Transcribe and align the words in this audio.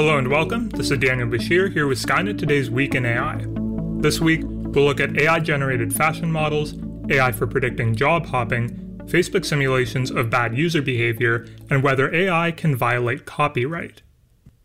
Hello 0.00 0.16
and 0.16 0.28
welcome. 0.28 0.70
This 0.70 0.90
is 0.90 0.96
Daniel 0.96 1.28
Bashir 1.28 1.70
here 1.70 1.86
with 1.86 2.02
Skynet 2.02 2.38
Today's 2.38 2.70
Week 2.70 2.94
in 2.94 3.04
AI. 3.04 3.44
This 4.00 4.18
week, 4.18 4.40
we'll 4.44 4.86
look 4.86 4.98
at 4.98 5.14
AI 5.20 5.40
generated 5.40 5.94
fashion 5.94 6.32
models, 6.32 6.74
AI 7.10 7.32
for 7.32 7.46
predicting 7.46 7.94
job 7.94 8.24
hopping, 8.24 8.70
Facebook 9.04 9.44
simulations 9.44 10.10
of 10.10 10.30
bad 10.30 10.56
user 10.56 10.80
behavior, 10.80 11.46
and 11.68 11.82
whether 11.82 12.14
AI 12.14 12.50
can 12.50 12.74
violate 12.74 13.26
copyright. 13.26 14.00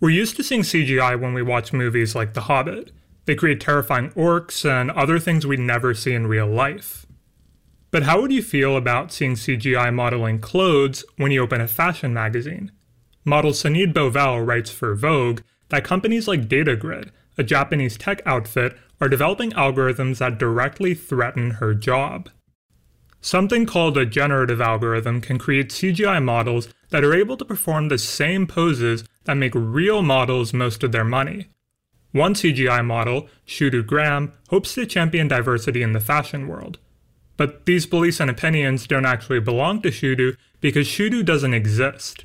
We're 0.00 0.10
used 0.10 0.34
to 0.34 0.42
seeing 0.42 0.62
CGI 0.62 1.20
when 1.20 1.32
we 1.32 1.42
watch 1.42 1.72
movies 1.72 2.16
like 2.16 2.34
The 2.34 2.40
Hobbit. 2.40 2.90
They 3.26 3.36
create 3.36 3.60
terrifying 3.60 4.10
orcs 4.14 4.68
and 4.68 4.90
other 4.90 5.20
things 5.20 5.46
we'd 5.46 5.60
never 5.60 5.94
see 5.94 6.12
in 6.12 6.26
real 6.26 6.48
life. 6.48 7.06
But 7.92 8.02
how 8.02 8.20
would 8.20 8.32
you 8.32 8.42
feel 8.42 8.76
about 8.76 9.12
seeing 9.12 9.36
CGI 9.36 9.94
modeling 9.94 10.40
clothes 10.40 11.04
when 11.18 11.30
you 11.30 11.40
open 11.40 11.60
a 11.60 11.68
fashion 11.68 12.12
magazine? 12.12 12.72
Model 13.24 13.52
Sinead 13.52 13.92
Bovell 13.92 14.46
writes 14.46 14.70
for 14.70 14.94
Vogue 14.94 15.40
that 15.68 15.84
companies 15.84 16.26
like 16.26 16.48
Datagrid, 16.48 17.10
a 17.36 17.42
Japanese 17.42 17.96
tech 17.96 18.22
outfit, 18.24 18.76
are 19.00 19.08
developing 19.08 19.50
algorithms 19.52 20.18
that 20.18 20.38
directly 20.38 20.94
threaten 20.94 21.52
her 21.52 21.74
job. 21.74 22.30
Something 23.20 23.66
called 23.66 23.98
a 23.98 24.06
generative 24.06 24.60
algorithm 24.60 25.20
can 25.20 25.38
create 25.38 25.68
CGI 25.68 26.22
models 26.22 26.68
that 26.88 27.04
are 27.04 27.14
able 27.14 27.36
to 27.36 27.44
perform 27.44 27.88
the 27.88 27.98
same 27.98 28.46
poses 28.46 29.04
that 29.24 29.36
make 29.36 29.54
real 29.54 30.00
models 30.00 30.54
most 30.54 30.82
of 30.82 30.92
their 30.92 31.04
money. 31.04 31.48
One 32.12 32.34
CGI 32.34 32.84
model, 32.84 33.28
Shudu 33.46 33.86
Graham, 33.86 34.32
hopes 34.48 34.74
to 34.74 34.86
champion 34.86 35.28
diversity 35.28 35.82
in 35.82 35.92
the 35.92 36.00
fashion 36.00 36.48
world. 36.48 36.78
But 37.36 37.66
these 37.66 37.86
beliefs 37.86 38.20
and 38.20 38.30
opinions 38.30 38.86
don't 38.86 39.06
actually 39.06 39.40
belong 39.40 39.82
to 39.82 39.90
Shudu 39.90 40.36
because 40.60 40.86
Shudu 40.86 41.22
doesn't 41.22 41.54
exist. 41.54 42.24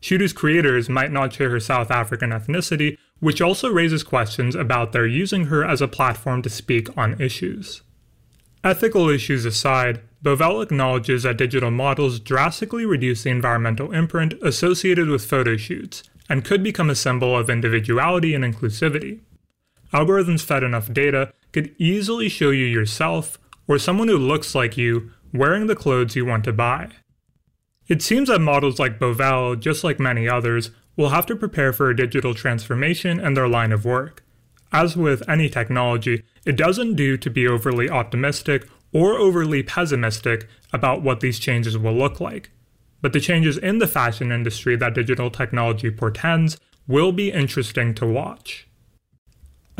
Shudu's 0.00 0.32
creators 0.32 0.88
might 0.88 1.12
not 1.12 1.32
share 1.32 1.50
her 1.50 1.60
South 1.60 1.90
African 1.90 2.30
ethnicity, 2.30 2.96
which 3.20 3.40
also 3.40 3.70
raises 3.70 4.02
questions 4.02 4.54
about 4.54 4.92
their 4.92 5.06
using 5.06 5.46
her 5.46 5.64
as 5.64 5.82
a 5.82 5.88
platform 5.88 6.42
to 6.42 6.50
speak 6.50 6.88
on 6.96 7.20
issues. 7.20 7.82
Ethical 8.64 9.08
issues 9.08 9.44
aside, 9.44 10.00
Bovell 10.22 10.62
acknowledges 10.62 11.22
that 11.22 11.38
digital 11.38 11.70
models 11.70 12.20
drastically 12.20 12.84
reduce 12.84 13.22
the 13.22 13.30
environmental 13.30 13.92
imprint 13.92 14.34
associated 14.42 15.08
with 15.08 15.24
photo 15.24 15.56
shoots 15.56 16.02
and 16.28 16.44
could 16.44 16.62
become 16.62 16.90
a 16.90 16.94
symbol 16.94 17.36
of 17.36 17.48
individuality 17.48 18.34
and 18.34 18.44
inclusivity. 18.44 19.20
Algorithms 19.92 20.42
fed 20.42 20.62
enough 20.62 20.92
data 20.92 21.32
could 21.52 21.74
easily 21.78 22.28
show 22.28 22.50
you 22.50 22.66
yourself 22.66 23.38
or 23.66 23.78
someone 23.78 24.08
who 24.08 24.18
looks 24.18 24.54
like 24.54 24.76
you 24.76 25.10
wearing 25.32 25.66
the 25.66 25.74
clothes 25.74 26.14
you 26.14 26.24
want 26.24 26.44
to 26.44 26.52
buy. 26.52 26.88
It 27.90 28.02
seems 28.02 28.28
that 28.28 28.40
models 28.40 28.78
like 28.78 29.00
Bovell, 29.00 29.58
just 29.58 29.82
like 29.82 29.98
many 29.98 30.28
others, 30.28 30.70
will 30.96 31.08
have 31.08 31.26
to 31.26 31.34
prepare 31.34 31.72
for 31.72 31.90
a 31.90 31.96
digital 31.96 32.34
transformation 32.34 33.18
in 33.18 33.34
their 33.34 33.48
line 33.48 33.72
of 33.72 33.84
work. 33.84 34.22
As 34.72 34.96
with 34.96 35.28
any 35.28 35.48
technology, 35.48 36.22
it 36.46 36.54
doesn't 36.54 36.94
do 36.94 37.16
to 37.16 37.28
be 37.28 37.48
overly 37.48 37.90
optimistic 37.90 38.68
or 38.92 39.14
overly 39.14 39.64
pessimistic 39.64 40.48
about 40.72 41.02
what 41.02 41.18
these 41.18 41.40
changes 41.40 41.76
will 41.76 41.92
look 41.92 42.20
like. 42.20 42.52
But 43.02 43.12
the 43.12 43.18
changes 43.18 43.58
in 43.58 43.78
the 43.78 43.88
fashion 43.88 44.30
industry 44.30 44.76
that 44.76 44.94
digital 44.94 45.28
technology 45.28 45.90
portends 45.90 46.60
will 46.86 47.10
be 47.10 47.32
interesting 47.32 47.92
to 47.94 48.06
watch. 48.06 48.68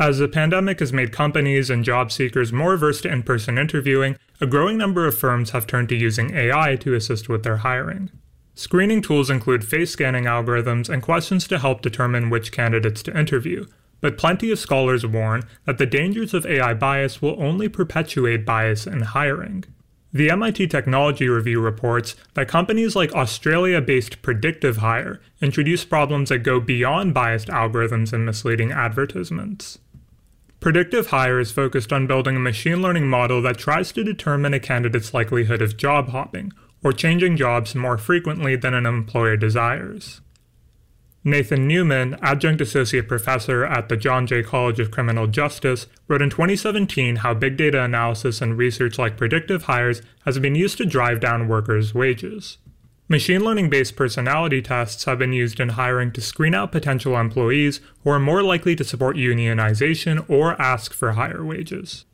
As 0.01 0.17
the 0.17 0.27
pandemic 0.27 0.79
has 0.79 0.91
made 0.91 1.11
companies 1.11 1.69
and 1.69 1.85
job 1.85 2.11
seekers 2.11 2.51
more 2.51 2.73
averse 2.73 3.01
to 3.01 3.13
in 3.13 3.21
person 3.21 3.59
interviewing, 3.59 4.17
a 4.39 4.47
growing 4.47 4.75
number 4.75 5.05
of 5.05 5.15
firms 5.15 5.51
have 5.51 5.67
turned 5.67 5.89
to 5.89 5.95
using 5.95 6.35
AI 6.35 6.75
to 6.77 6.95
assist 6.95 7.29
with 7.29 7.43
their 7.43 7.57
hiring. 7.57 8.09
Screening 8.55 9.03
tools 9.03 9.29
include 9.29 9.63
face 9.63 9.91
scanning 9.91 10.23
algorithms 10.23 10.89
and 10.89 11.03
questions 11.03 11.47
to 11.49 11.59
help 11.59 11.83
determine 11.83 12.31
which 12.31 12.51
candidates 12.51 13.03
to 13.03 13.15
interview, 13.15 13.67
but 13.99 14.17
plenty 14.17 14.49
of 14.49 14.57
scholars 14.57 15.05
warn 15.05 15.43
that 15.65 15.77
the 15.77 15.85
dangers 15.85 16.33
of 16.33 16.47
AI 16.47 16.73
bias 16.73 17.21
will 17.21 17.39
only 17.39 17.69
perpetuate 17.69 18.43
bias 18.43 18.87
in 18.87 19.01
hiring. 19.01 19.65
The 20.11 20.31
MIT 20.31 20.65
Technology 20.69 21.29
Review 21.29 21.61
reports 21.61 22.15
that 22.33 22.47
companies 22.47 22.95
like 22.95 23.13
Australia 23.13 23.79
based 23.79 24.23
Predictive 24.23 24.77
Hire 24.77 25.21
introduce 25.41 25.85
problems 25.85 26.29
that 26.29 26.39
go 26.39 26.59
beyond 26.59 27.13
biased 27.13 27.49
algorithms 27.49 28.11
and 28.11 28.25
misleading 28.25 28.71
advertisements. 28.71 29.77
Predictive 30.61 31.07
Hire 31.07 31.39
is 31.39 31.51
focused 31.51 31.91
on 31.91 32.05
building 32.05 32.35
a 32.35 32.39
machine 32.39 32.83
learning 32.83 33.09
model 33.09 33.41
that 33.41 33.57
tries 33.57 33.91
to 33.93 34.03
determine 34.03 34.53
a 34.53 34.59
candidate's 34.59 35.11
likelihood 35.11 35.59
of 35.59 35.75
job 35.75 36.09
hopping, 36.09 36.53
or 36.83 36.93
changing 36.93 37.35
jobs 37.35 37.73
more 37.73 37.97
frequently 37.97 38.55
than 38.55 38.75
an 38.75 38.85
employer 38.85 39.35
desires. 39.35 40.21
Nathan 41.23 41.67
Newman, 41.67 42.15
adjunct 42.21 42.61
associate 42.61 43.07
professor 43.07 43.65
at 43.65 43.89
the 43.89 43.97
John 43.97 44.27
Jay 44.27 44.43
College 44.43 44.79
of 44.79 44.91
Criminal 44.91 45.25
Justice, 45.25 45.87
wrote 46.07 46.21
in 46.21 46.29
2017 46.29 47.17
how 47.17 47.33
big 47.33 47.57
data 47.57 47.81
analysis 47.81 48.39
and 48.39 48.55
research 48.55 48.99
like 48.99 49.17
predictive 49.17 49.63
hires 49.63 50.03
has 50.25 50.37
been 50.37 50.53
used 50.53 50.77
to 50.77 50.85
drive 50.85 51.19
down 51.19 51.47
workers' 51.47 51.95
wages. 51.95 52.59
Machine 53.11 53.43
learning 53.43 53.69
based 53.69 53.97
personality 53.97 54.61
tests 54.61 55.03
have 55.03 55.19
been 55.19 55.33
used 55.33 55.59
in 55.59 55.67
hiring 55.67 56.13
to 56.13 56.21
screen 56.21 56.55
out 56.55 56.71
potential 56.71 57.17
employees 57.17 57.81
who 58.05 58.09
are 58.09 58.21
more 58.21 58.41
likely 58.41 58.73
to 58.73 58.85
support 58.85 59.17
unionization 59.17 60.23
or 60.29 60.53
ask 60.61 60.93
for 60.93 61.11
higher 61.11 61.43
wages. 61.43 62.05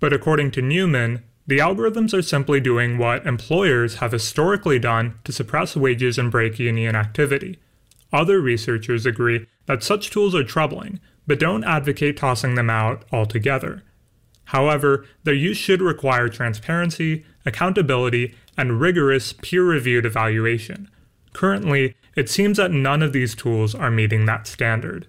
But 0.00 0.12
according 0.12 0.50
to 0.50 0.62
Newman, 0.62 1.22
the 1.46 1.58
algorithms 1.58 2.12
are 2.12 2.22
simply 2.22 2.58
doing 2.58 2.98
what 2.98 3.24
employers 3.24 3.98
have 3.98 4.10
historically 4.10 4.80
done 4.80 5.14
to 5.22 5.32
suppress 5.32 5.76
wages 5.76 6.18
and 6.18 6.28
break 6.28 6.58
union 6.58 6.96
activity. 6.96 7.60
Other 8.12 8.40
researchers 8.40 9.06
agree 9.06 9.46
that 9.66 9.84
such 9.84 10.10
tools 10.10 10.34
are 10.34 10.42
troubling, 10.42 10.98
but 11.28 11.38
don't 11.38 11.62
advocate 11.62 12.16
tossing 12.16 12.56
them 12.56 12.68
out 12.68 13.04
altogether. 13.12 13.84
However, 14.46 15.06
their 15.22 15.34
use 15.34 15.56
should 15.56 15.80
require 15.80 16.28
transparency, 16.28 17.24
accountability, 17.44 18.34
and 18.56 18.80
rigorous 18.80 19.32
peer 19.32 19.64
reviewed 19.64 20.06
evaluation. 20.06 20.90
Currently, 21.32 21.94
it 22.14 22.28
seems 22.28 22.56
that 22.56 22.70
none 22.70 23.02
of 23.02 23.12
these 23.12 23.34
tools 23.34 23.74
are 23.74 23.90
meeting 23.90 24.24
that 24.26 24.46
standard. 24.46 25.06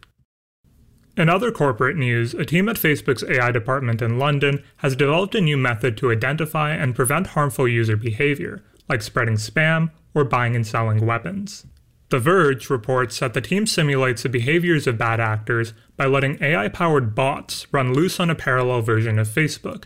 In 1.15 1.29
other 1.29 1.51
corporate 1.51 1.97
news, 1.97 2.35
a 2.35 2.45
team 2.45 2.69
at 2.69 2.75
Facebook's 2.75 3.23
AI 3.23 3.51
department 3.51 4.03
in 4.03 4.19
London 4.19 4.63
has 4.77 4.95
developed 4.95 5.33
a 5.33 5.41
new 5.41 5.57
method 5.57 5.97
to 5.97 6.11
identify 6.11 6.71
and 6.71 6.93
prevent 6.93 7.27
harmful 7.27 7.67
user 7.67 7.95
behavior, 7.95 8.63
like 8.87 9.01
spreading 9.01 9.35
spam 9.35 9.89
or 10.13 10.23
buying 10.23 10.55
and 10.55 10.67
selling 10.67 11.05
weapons. 11.05 11.65
The 12.09 12.19
Verge 12.19 12.69
reports 12.69 13.19
that 13.19 13.33
the 13.33 13.41
team 13.41 13.65
simulates 13.65 14.23
the 14.23 14.29
behaviors 14.29 14.85
of 14.85 14.97
bad 14.97 15.19
actors 15.19 15.73
by 15.97 16.05
letting 16.05 16.41
AI 16.41 16.69
powered 16.69 17.15
bots 17.15 17.65
run 17.73 17.93
loose 17.93 18.19
on 18.19 18.29
a 18.29 18.35
parallel 18.35 18.81
version 18.81 19.17
of 19.17 19.27
Facebook, 19.27 19.85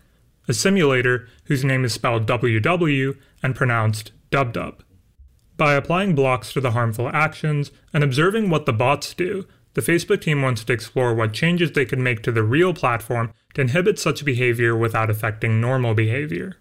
a 0.52 0.54
simulator 0.54 1.28
whose 1.46 1.64
name 1.64 1.84
is 1.84 1.94
spelled 1.94 2.28
WW 2.28 3.18
and 3.42 3.56
pronounced 3.56 4.12
DubDub. 4.30 4.82
By 5.58 5.74
applying 5.74 6.14
blocks 6.14 6.54
to 6.54 6.62
the 6.62 6.72
harmful 6.72 7.10
actions 7.14 7.72
and 7.94 8.04
observing 8.04 8.50
what 8.50 8.66
the 8.66 8.74
bots 8.74 9.14
do, 9.14 9.48
the 9.74 9.82
Facebook 9.82 10.22
team 10.22 10.42
wants 10.42 10.64
to 10.66 10.74
explore 10.74 11.14
what 11.14 11.34
changes 11.34 11.72
they 11.72 11.86
could 11.86 12.00
make 12.00 12.22
to 12.24 12.32
the 12.32 12.44
real 12.44 12.74
platform 12.74 13.32
to 13.54 13.62
inhibit 13.62 13.98
such 13.98 14.26
behavior 14.26 14.76
without 14.76 15.10
affecting 15.10 15.62
normal 15.62 15.94
behavior. 15.94 16.58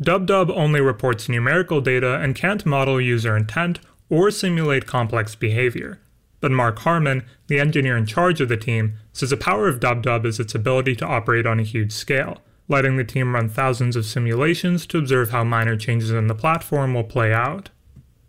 DubDub 0.00 0.50
only 0.50 0.80
reports 0.80 1.28
numerical 1.28 1.80
data 1.80 2.16
and 2.20 2.36
can't 2.36 2.66
model 2.66 3.00
user 3.00 3.34
intent 3.36 3.80
or 4.10 4.30
simulate 4.30 4.86
complex 4.86 5.34
behavior. 5.34 6.00
But 6.40 6.50
Mark 6.50 6.80
Harman, 6.80 7.24
the 7.46 7.58
engineer 7.58 7.96
in 7.96 8.04
charge 8.04 8.42
of 8.42 8.50
the 8.50 8.58
team, 8.58 8.98
says 9.12 9.30
the 9.30 9.38
power 9.38 9.68
of 9.68 9.80
DubDub 9.80 10.26
is 10.26 10.38
its 10.38 10.54
ability 10.54 10.94
to 10.96 11.06
operate 11.06 11.46
on 11.46 11.58
a 11.58 11.64
huge 11.64 11.92
scale, 11.92 12.42
letting 12.68 12.96
the 12.96 13.04
team 13.04 13.34
run 13.34 13.48
thousands 13.48 13.96
of 13.96 14.04
simulations 14.04 14.86
to 14.86 14.98
observe 14.98 15.30
how 15.30 15.44
minor 15.44 15.76
changes 15.76 16.10
in 16.10 16.26
the 16.26 16.34
platform 16.34 16.94
will 16.94 17.04
play 17.04 17.32
out. 17.32 17.70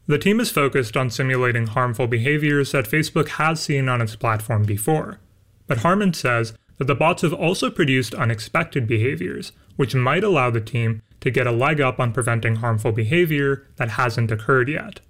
The 0.06 0.18
team 0.18 0.40
is 0.40 0.52
focused 0.52 0.96
on 0.96 1.10
simulating 1.10 1.68
harmful 1.68 2.08
behaviors 2.08 2.72
that 2.72 2.90
Facebook 2.90 3.28
has 3.30 3.62
seen 3.62 3.90
on 3.90 4.02
its 4.02 4.16
platform 4.16 4.64
before. 4.64 5.20
But 5.68 5.80
Harman 5.80 6.14
says 6.14 6.54
that 6.78 6.86
the 6.86 6.96
bots 6.96 7.24
have 7.24 7.34
also 7.34 7.70
produced 7.70 8.14
unexpected 8.14 8.88
behaviors, 8.88 9.52
which 9.76 9.96
might 9.96 10.24
allow 10.24 10.50
the 10.50 10.62
team 10.62 11.02
to 11.20 11.32
get 11.32 11.48
a 11.48 11.52
leg 11.52 11.82
up 11.82 12.00
on 12.00 12.14
preventing 12.14 12.56
harmful 12.58 12.92
behavior 12.92 13.68
that 13.76 13.90
hasn't 13.90 14.32
occurred 14.32 14.70
yet. 14.70 15.02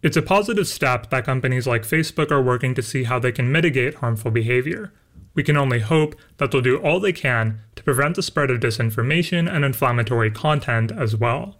It's 0.00 0.16
a 0.16 0.22
positive 0.22 0.68
step 0.68 1.10
that 1.10 1.24
companies 1.24 1.66
like 1.66 1.82
Facebook 1.82 2.30
are 2.30 2.40
working 2.40 2.74
to 2.74 2.82
see 2.82 3.04
how 3.04 3.18
they 3.18 3.32
can 3.32 3.50
mitigate 3.50 3.94
harmful 3.96 4.30
behavior, 4.30 4.92
we 5.38 5.44
can 5.44 5.56
only 5.56 5.78
hope 5.78 6.16
that 6.38 6.50
they'll 6.50 6.60
do 6.60 6.78
all 6.78 6.98
they 6.98 7.12
can 7.12 7.60
to 7.76 7.84
prevent 7.84 8.16
the 8.16 8.22
spread 8.24 8.50
of 8.50 8.58
disinformation 8.58 9.48
and 9.48 9.64
inflammatory 9.64 10.32
content 10.32 10.90
as 10.90 11.14
well. 11.14 11.54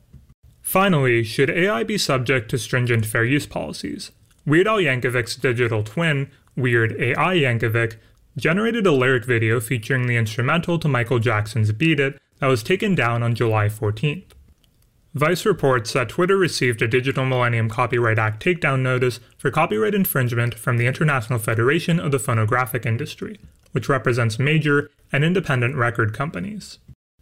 Finally, 0.61 1.23
should 1.23 1.49
AI 1.49 1.85
be 1.85 1.97
subject 1.97 2.51
to 2.51 2.59
stringent 2.59 3.07
fair 3.07 3.25
use 3.25 3.47
policies? 3.47 4.11
Weird 4.45 4.67
Al 4.67 4.79
Yankovic's 4.79 5.37
digital 5.37 5.85
twin, 5.85 6.29
Weird 6.57 7.01
AI 7.01 7.37
Yankovic, 7.37 7.99
generated 8.37 8.85
a 8.85 8.91
lyric 8.91 9.25
video 9.25 9.61
featuring 9.61 10.09
the 10.09 10.17
instrumental 10.17 10.81
to 10.81 10.89
Michael 10.89 11.21
Jackson's 11.21 11.71
Beat 11.71 12.01
It 12.01 12.21
that 12.41 12.49
was 12.49 12.65
taken 12.65 12.97
down 12.97 13.23
on 13.23 13.37
July 13.37 13.67
14th. 13.67 14.33
Vice 15.15 15.47
reports 15.47 15.93
that 15.93 16.09
Twitter 16.09 16.37
received 16.37 16.83
a 16.83 16.89
Digital 16.89 17.25
Millennium 17.25 17.69
Copyright 17.69 18.19
Act 18.19 18.45
takedown 18.45 18.81
notice 18.81 19.21
for 19.37 19.51
copyright 19.51 19.95
infringement 19.95 20.55
from 20.55 20.79
the 20.79 20.87
International 20.87 21.39
Federation 21.39 21.99
of 21.99 22.11
the 22.11 22.19
Phonographic 22.19 22.85
Industry, 22.85 23.39
which 23.73 23.89
represents 23.89 24.39
major 24.39 24.91
and 25.13 25.25
independent 25.25 25.77
record 25.77 26.13
companies. 26.13 26.79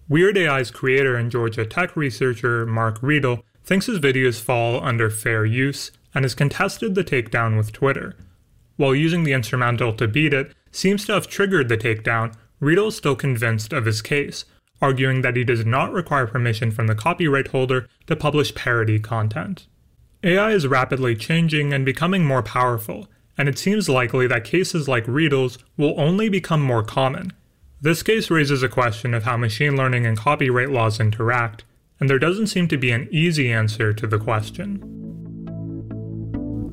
Weird 0.08 0.38
AI's 0.38 0.70
creator 0.70 1.16
and 1.16 1.31
Georgia 1.31 1.66
Tech 1.66 1.96
researcher 1.96 2.64
Mark 2.64 3.00
Riedl 3.00 3.43
thinks 3.64 3.87
his 3.87 3.98
videos 3.98 4.40
fall 4.40 4.82
under 4.84 5.10
fair 5.10 5.44
use 5.44 5.90
and 6.14 6.25
has 6.25 6.34
contested 6.34 6.94
the 6.94 7.04
takedown 7.04 7.56
with 7.56 7.72
Twitter. 7.72 8.14
While 8.76 8.94
using 8.94 9.25
the 9.25 9.32
instrumental 9.32 9.93
to 9.94 10.06
beat 10.06 10.32
it 10.32 10.54
seems 10.70 11.04
to 11.06 11.12
have 11.12 11.26
triggered 11.26 11.69
the 11.69 11.76
takedown, 11.76 12.34
Riedl 12.60 12.88
is 12.88 12.96
still 12.96 13.16
convinced 13.16 13.72
of 13.72 13.84
his 13.84 14.00
case, 14.00 14.44
arguing 14.81 15.22
that 15.22 15.37
he 15.37 15.44
does 15.44 15.64
not 15.64 15.92
require 15.92 16.26
permission 16.26 16.70
from 16.70 16.87
the 16.87 16.94
copyright 16.94 17.49
holder 17.49 17.88
to 18.06 18.16
publish 18.16 18.54
parody 18.54 18.99
content. 18.99 19.66
AI 20.22 20.52
is 20.52 20.66
rapidly 20.66 21.14
changing 21.16 21.72
and 21.72 21.84
becoming 21.84 22.25
more 22.25 22.42
powerful, 22.42 23.08
and 23.38 23.49
it 23.49 23.59
seems 23.59 23.88
likely 23.88 24.27
that 24.27 24.44
cases 24.44 24.88
like 24.88 25.06
Riedl's 25.06 25.59
will 25.77 25.99
only 26.00 26.29
become 26.29 26.62
more 26.62 26.83
common. 26.83 27.33
This 27.81 28.03
case 28.03 28.31
raises 28.31 28.62
a 28.62 28.69
question 28.69 29.15
of 29.15 29.25
how 29.25 29.37
machine 29.37 29.77
learning 29.77 30.06
and 30.06 30.17
copyright 30.17 30.71
laws 30.71 30.99
interact, 30.99 31.65
and 32.00 32.09
there 32.09 32.19
doesn't 32.19 32.49
seem 32.49 32.69
to 32.69 32.79
be 32.79 32.91
an 32.91 33.09
easy 33.11 33.53
answer 33.53 33.93
to 33.93 34.06
the 34.06 34.19
question. 34.19 34.81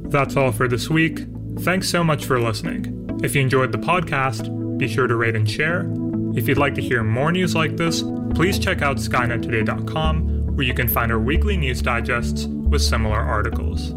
That's 0.10 0.36
all 0.38 0.52
for 0.52 0.68
this 0.68 0.90
week. 0.90 1.26
Thanks 1.60 1.90
so 1.90 2.04
much 2.04 2.26
for 2.26 2.40
listening. 2.40 3.20
If 3.24 3.36
you 3.36 3.42
enjoyed 3.42 3.72
the 3.72 3.78
podcast, 3.78 4.78
be 4.78 4.88
sure 4.88 5.08
to 5.08 5.16
rate 5.16 5.36
and 5.36 5.50
share, 5.50 5.92
if 6.36 6.48
you'd 6.48 6.58
like 6.58 6.74
to 6.76 6.82
hear 6.82 7.04
more 7.04 7.32
news 7.32 7.56
like 7.56 7.78
this, 7.78 8.02
please 8.34 8.58
check 8.58 8.82
out 8.82 8.98
skynettoday.com, 8.98 10.56
where 10.56 10.66
you 10.66 10.74
can 10.74 10.88
find 10.88 11.12
our 11.12 11.20
weekly 11.20 11.58
news 11.58 11.82
digests 11.82 12.46
with 12.46 12.82
similar 12.82 13.20
articles. 13.20 13.94